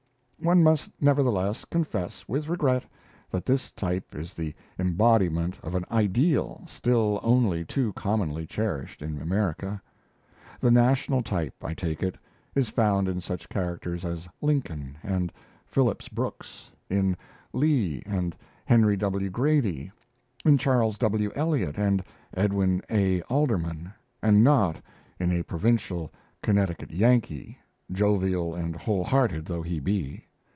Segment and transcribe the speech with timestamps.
[0.43, 2.83] One must, nevertheless, confess with regret
[3.29, 9.21] that this type is the embodiment of an "ideal" still only too commonly cherished in
[9.21, 9.79] America.
[10.59, 12.15] The national type, I take it,
[12.55, 15.31] is found in such characters as Lincoln and
[15.67, 17.15] Phillips Brooks, in
[17.53, 19.29] Lee and Henry W.
[19.29, 19.91] Grady,
[20.43, 21.31] in Charles W.
[21.35, 23.21] Eliot and Edwin A.
[23.29, 23.93] Alderman,
[24.23, 24.81] and not
[25.19, 26.11] in a provincial
[26.41, 27.59] 'Connecticut Yankee',
[27.91, 30.25] jovial and whole hearted though he be.